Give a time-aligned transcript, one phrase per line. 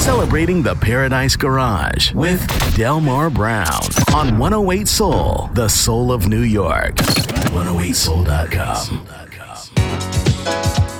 [0.00, 2.40] Celebrating the Paradise Garage with
[2.74, 3.82] Delmar Brown
[4.14, 6.96] on 108 Soul, the soul of New York.
[6.96, 8.46] 108soul.com.
[8.46, 10.99] 108soul.com.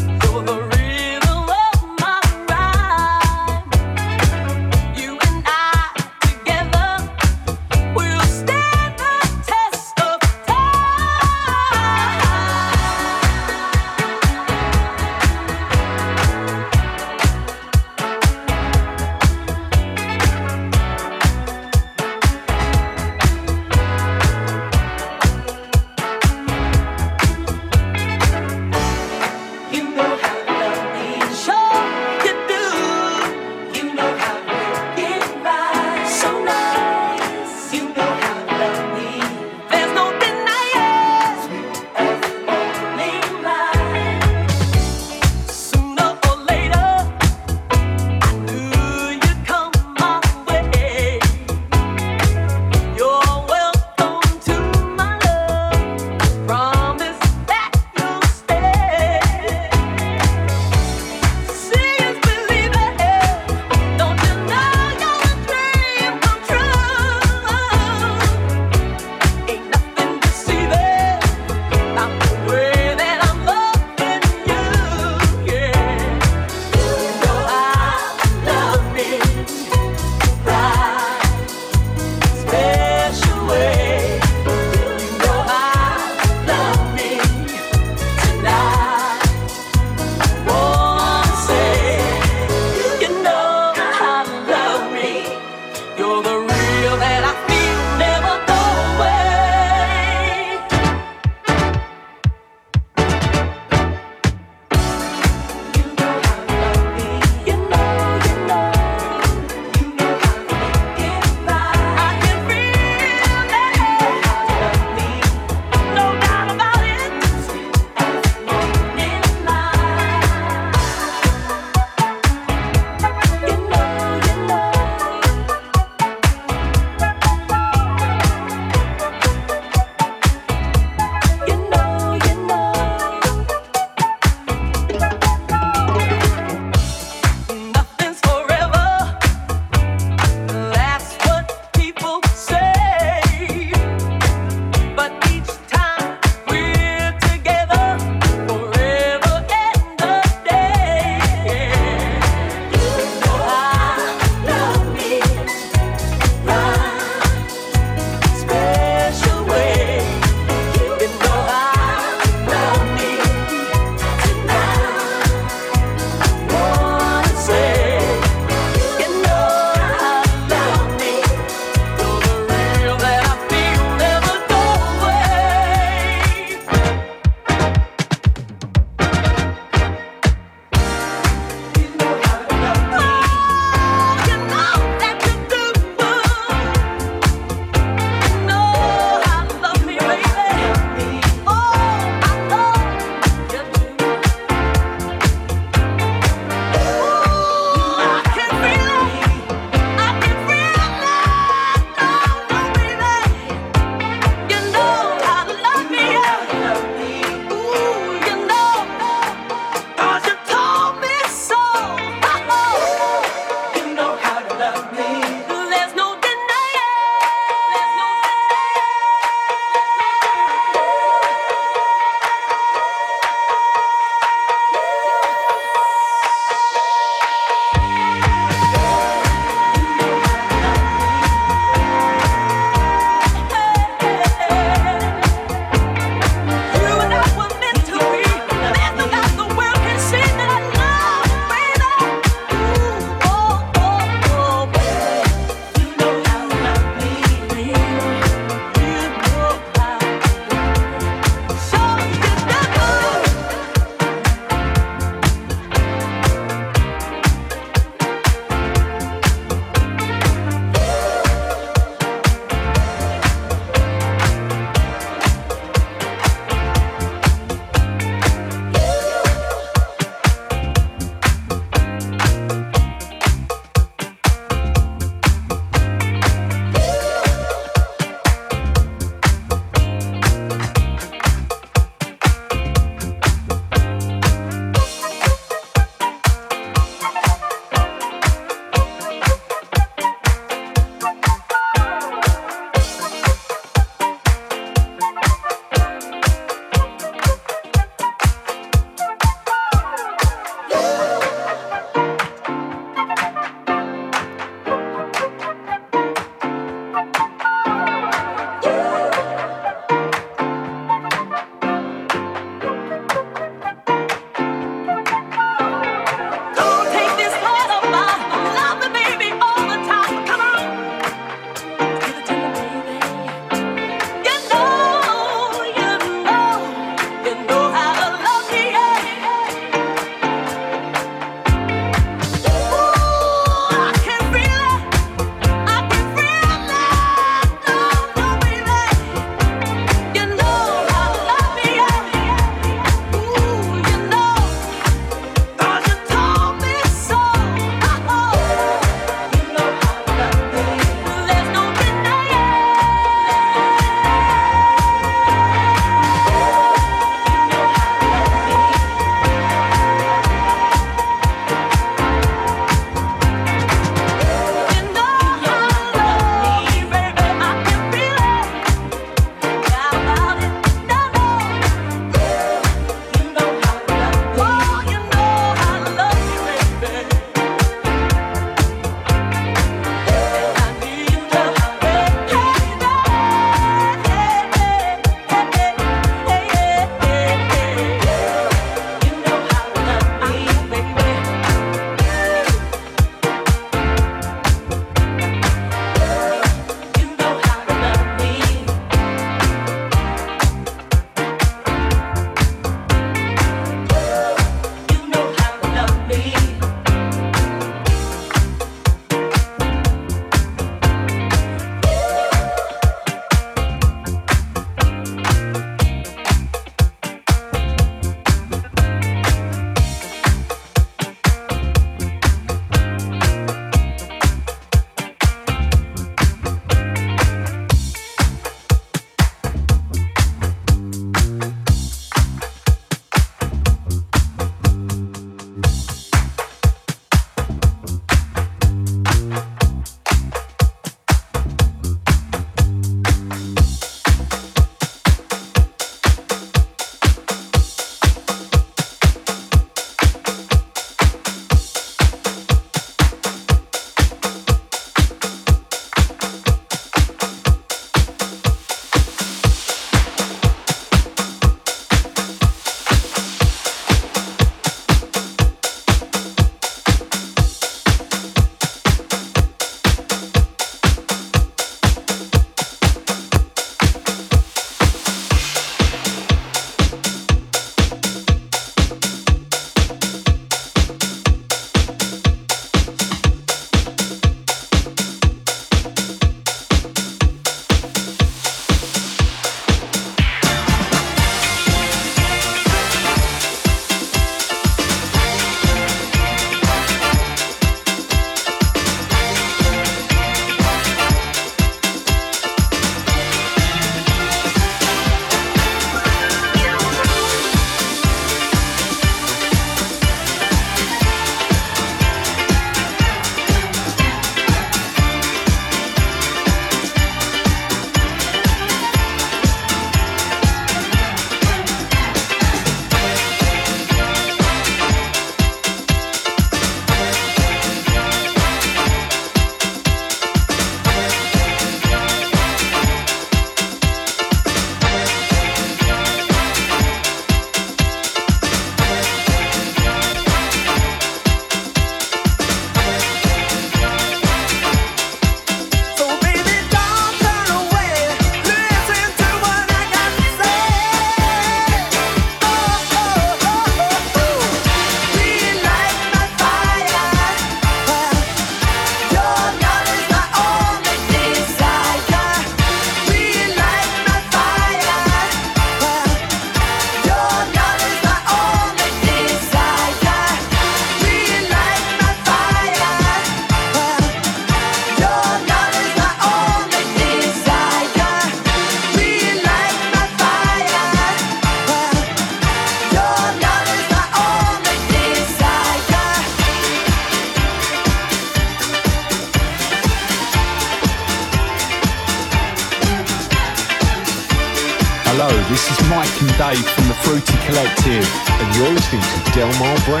[599.34, 600.00] Delmar Brown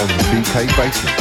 [0.00, 1.17] on the BK Basement.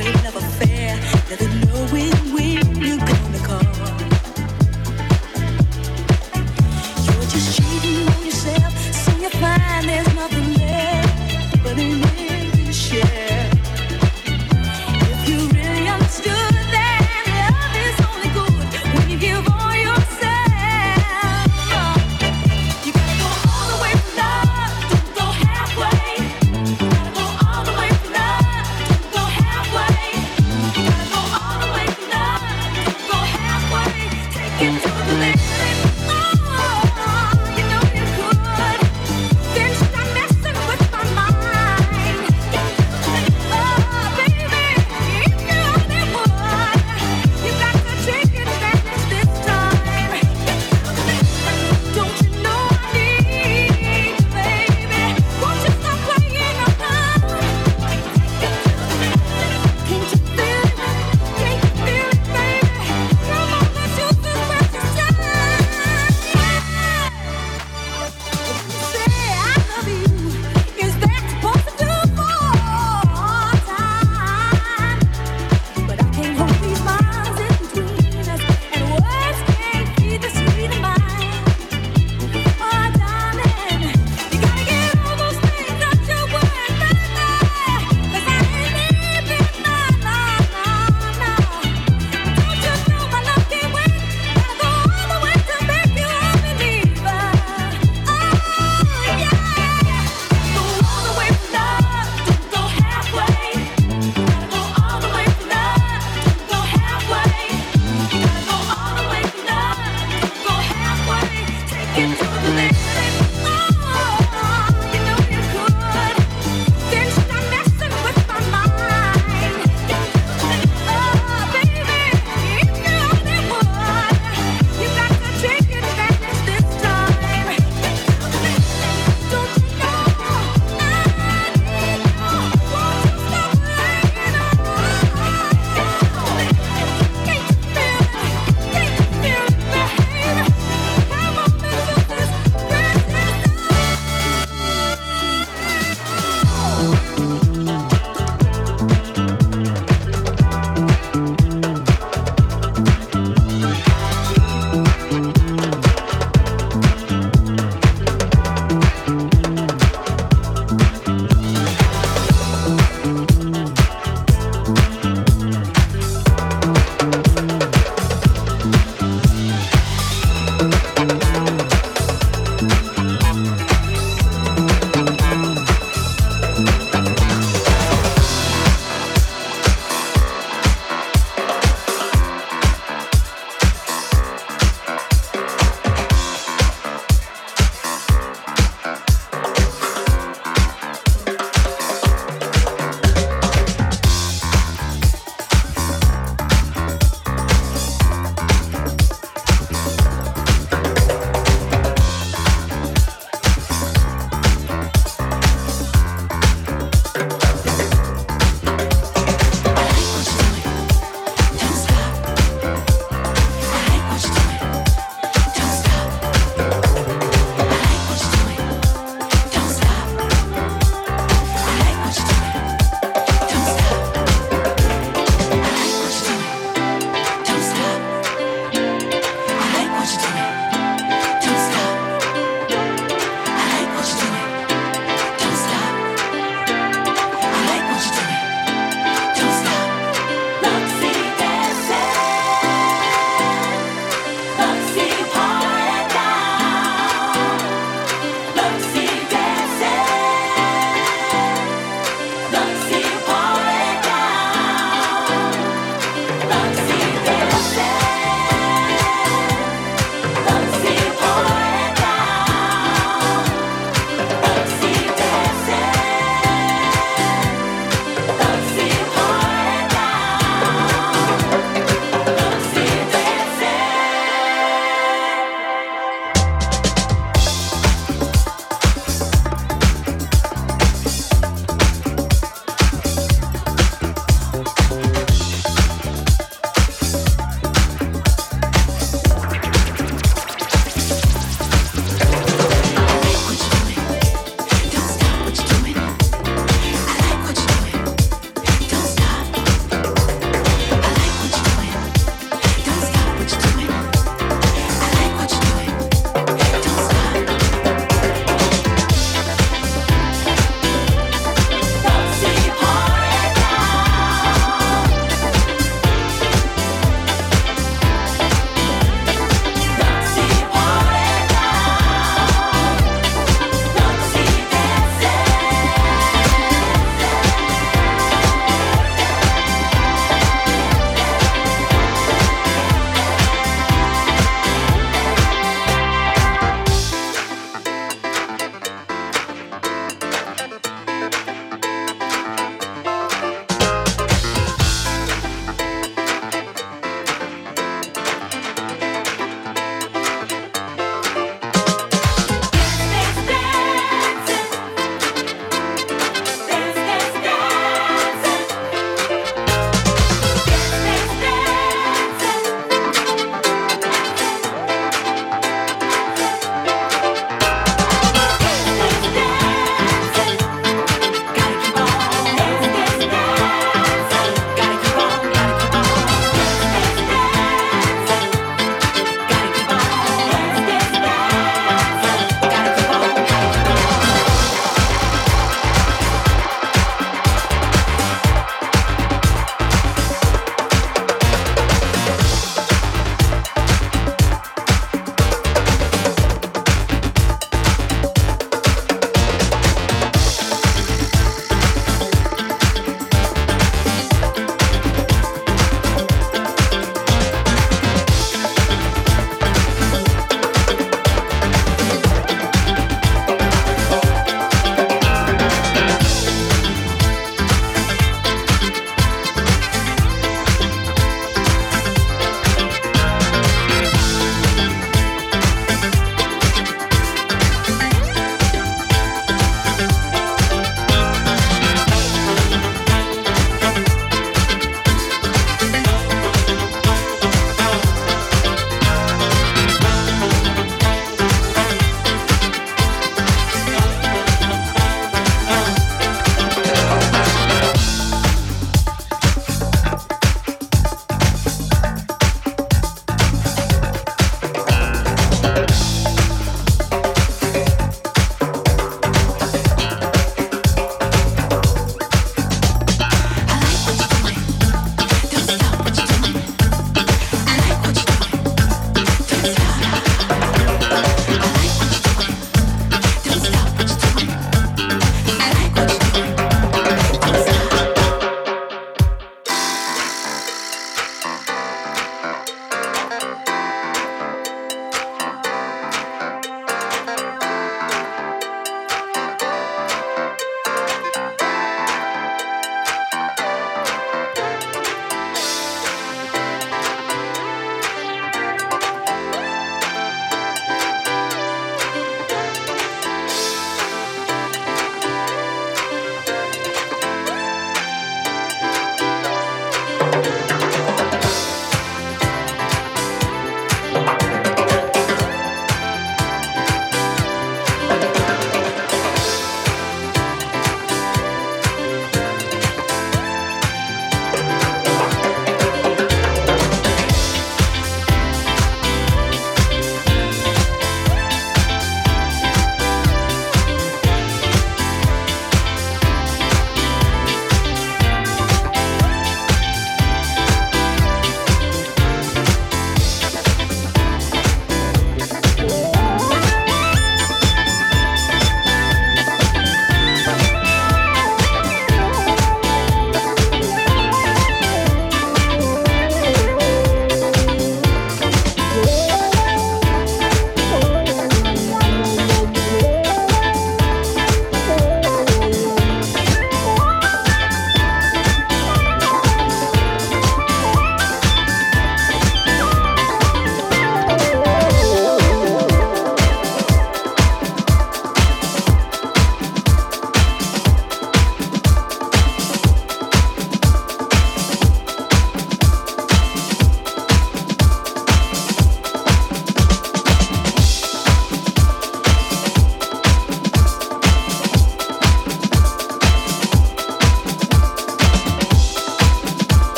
[0.00, 0.31] halfway.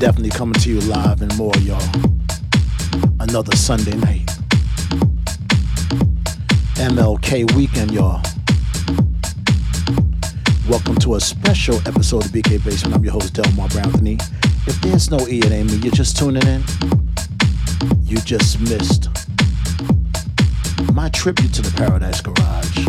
[0.00, 1.78] Definitely coming to you live and more, y'all.
[3.20, 4.24] Another Sunday night.
[6.76, 8.22] MLK weekend, y'all.
[10.70, 12.96] Welcome to a special episode of BK Basement.
[12.96, 14.18] I'm your host, Delmar Brownthony.
[14.66, 15.76] If there's no E, it ain't me.
[15.76, 16.64] You're just tuning in.
[18.02, 19.10] You just missed
[20.94, 22.86] my tribute to the Paradise Garage.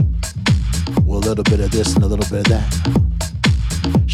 [1.06, 3.01] Well, a little bit of this and a little bit of that.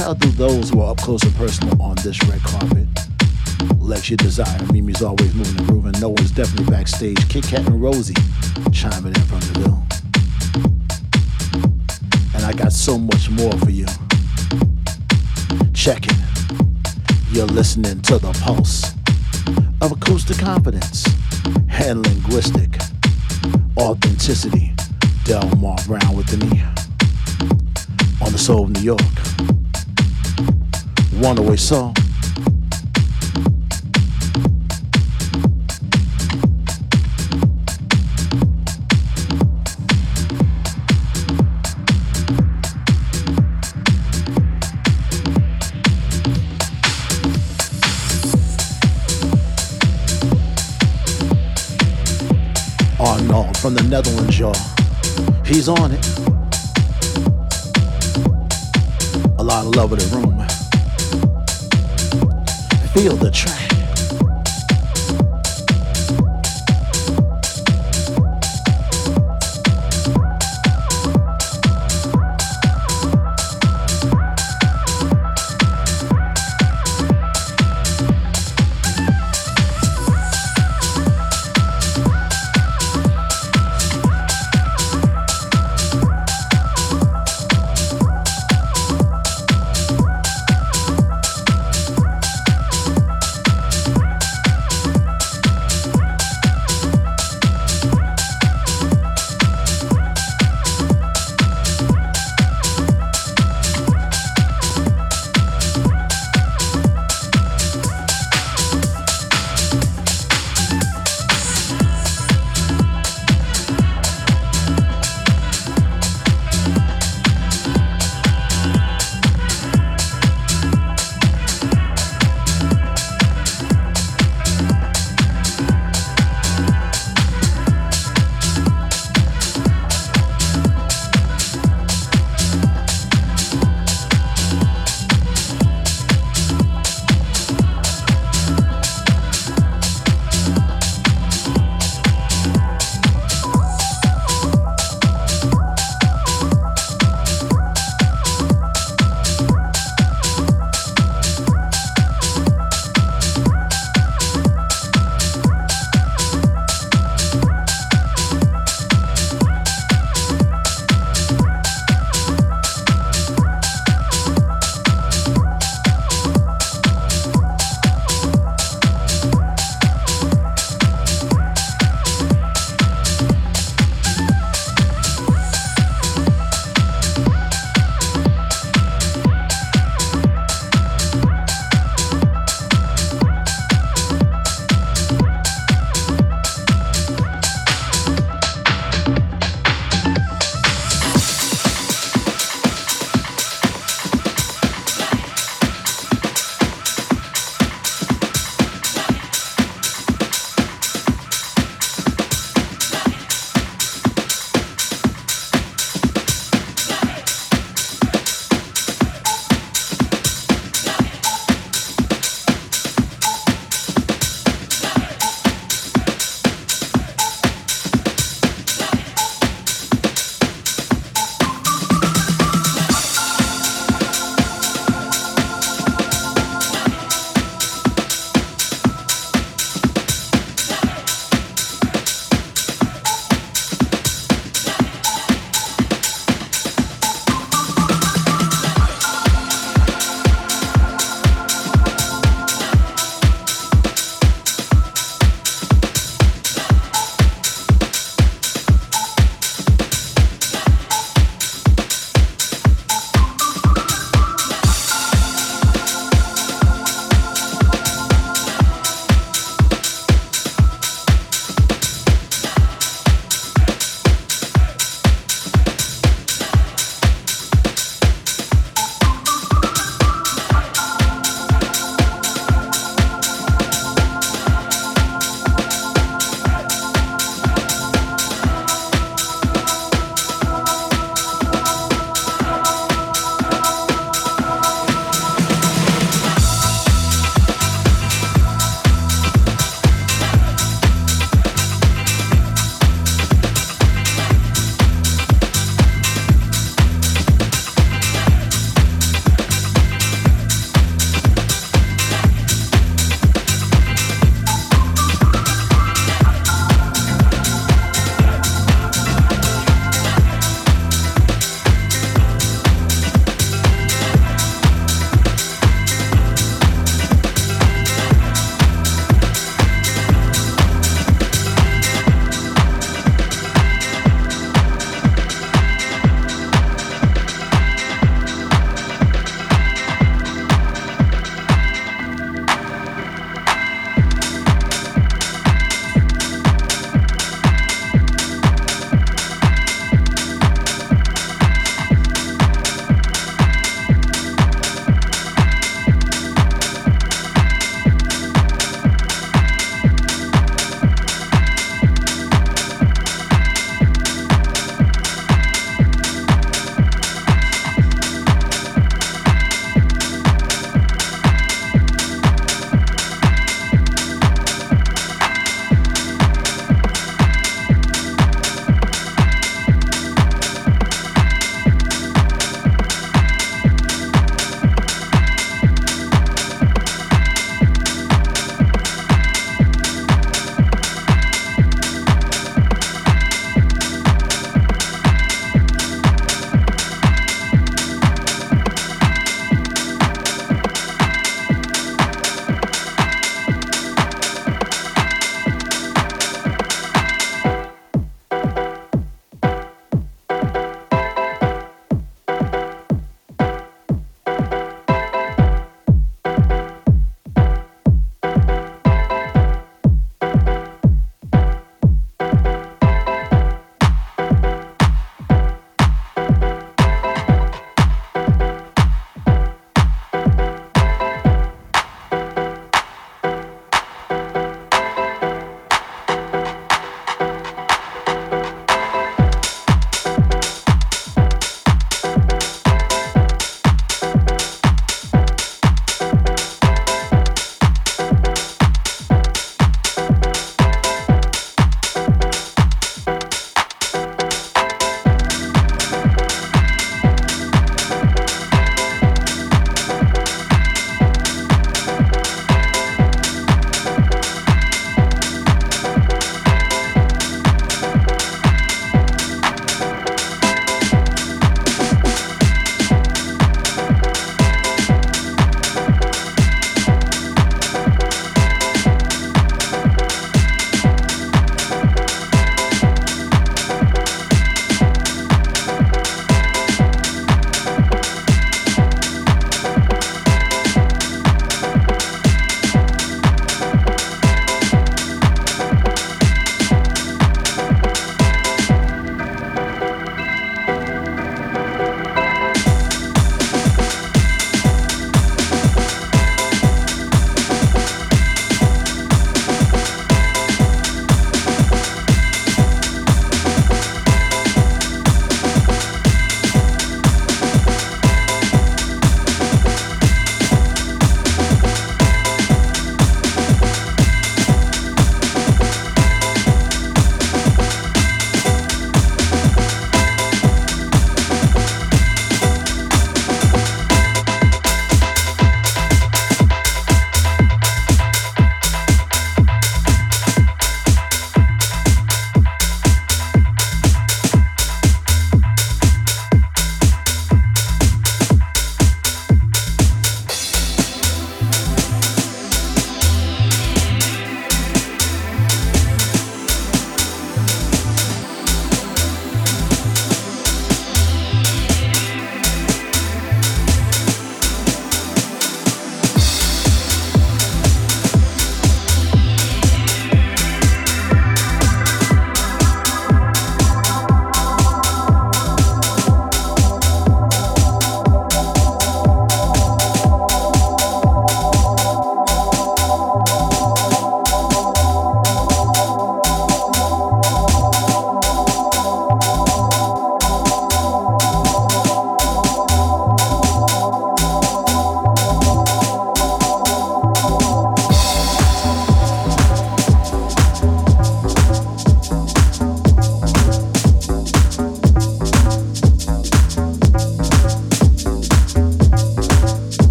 [0.00, 2.88] Out to those who are up close and personal on this red carpet.
[3.78, 4.58] let your desire.
[4.72, 6.00] Mimi's always moving and grooving.
[6.00, 7.28] Noah's definitely backstage.
[7.28, 8.14] Kit Kat and Rosie
[8.72, 9.82] chiming in from the bill.
[12.34, 13.86] And I got so much more for you.
[15.74, 16.16] Check it.
[17.30, 18.92] You're listening to the pulse
[19.82, 21.06] of acoustic confidence
[21.68, 22.78] and linguistic
[23.76, 24.72] authenticity.
[25.24, 26.62] Delmar Brown with the knee
[28.24, 29.19] on the soul of New York.
[31.20, 31.94] One away song.
[52.98, 54.54] Arnold from the Netherlands, y'all.
[55.44, 56.18] He's on it.
[59.38, 60.59] A lot of love in the room.
[62.92, 63.30] Feel the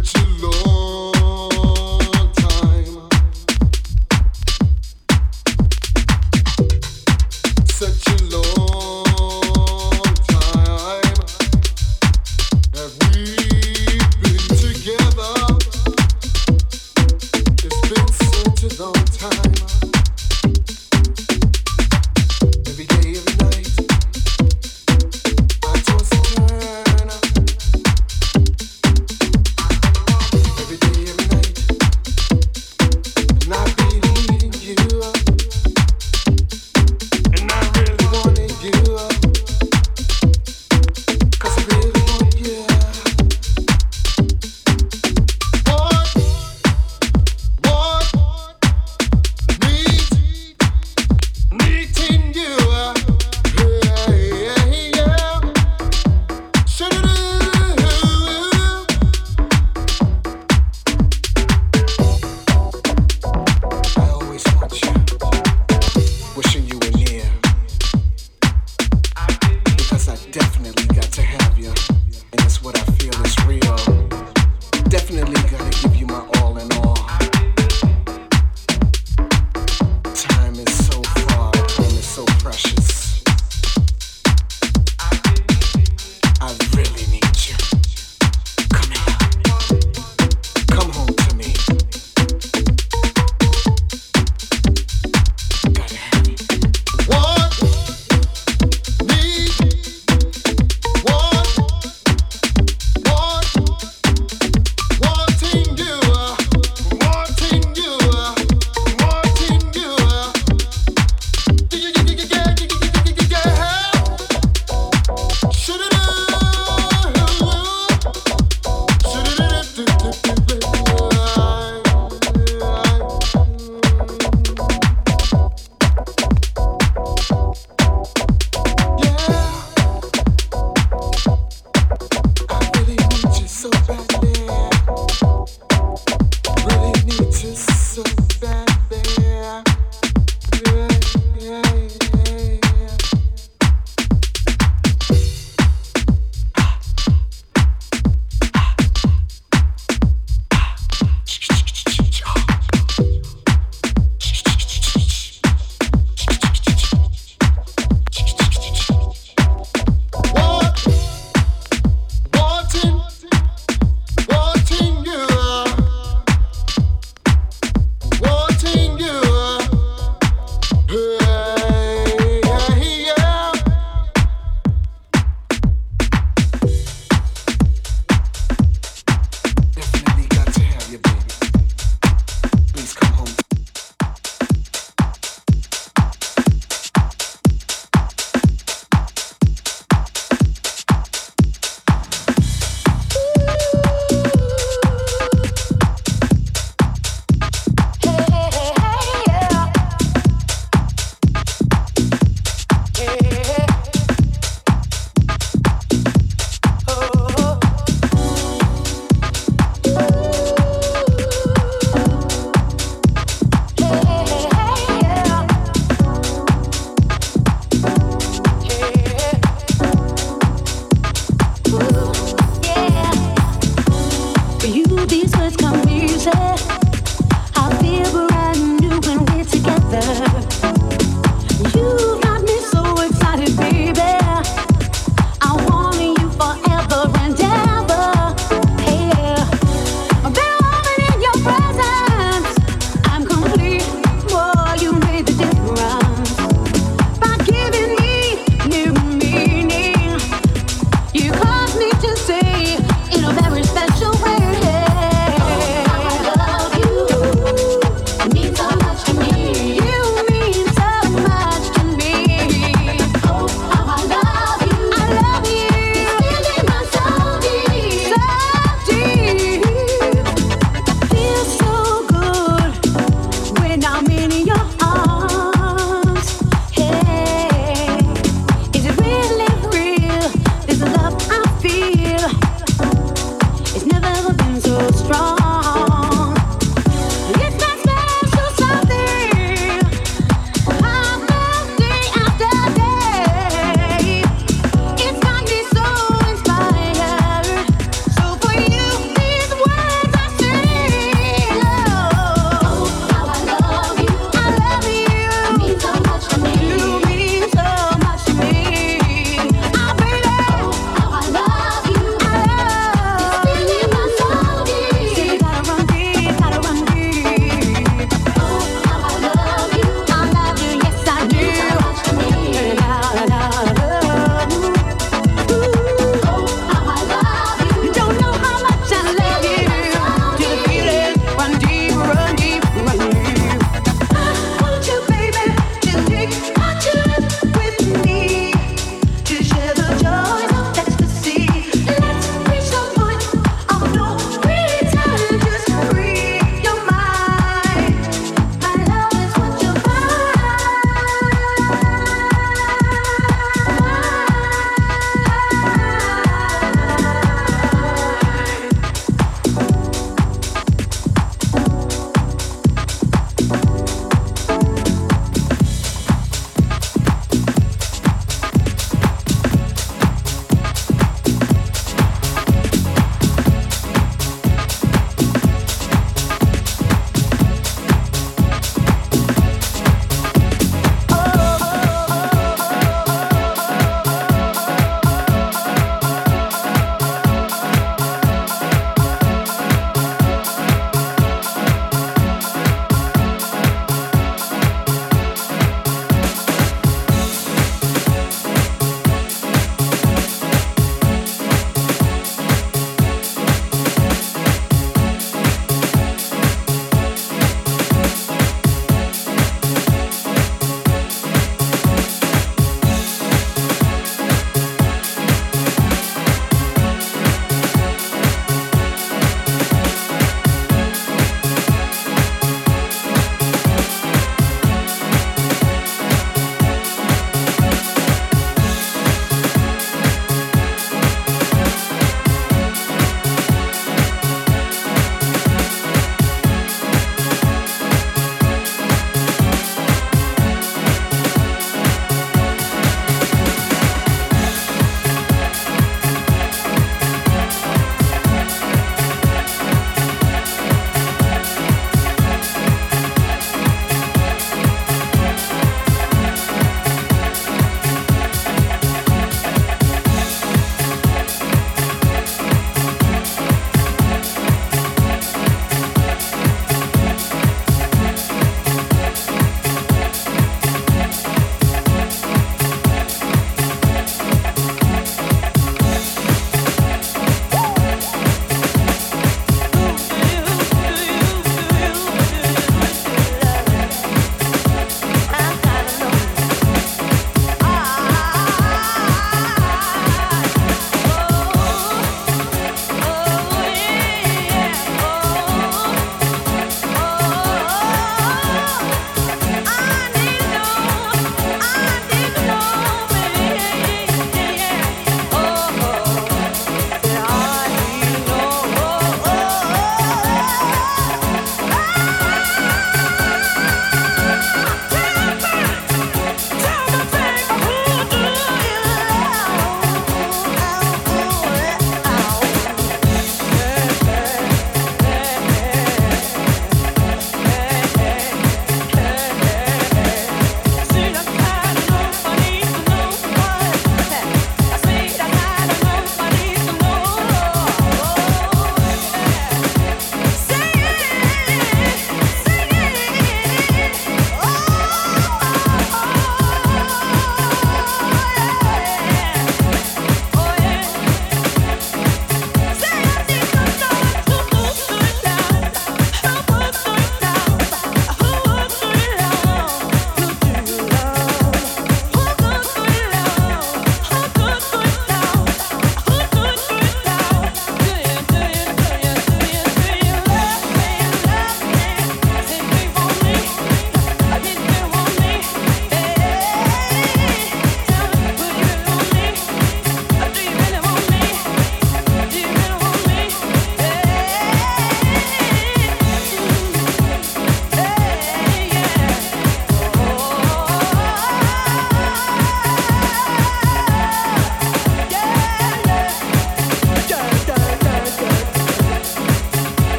[0.00, 0.24] track.
[0.24, 0.37] It's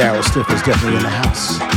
[0.00, 1.69] Daryl Stiff is definitely in the house.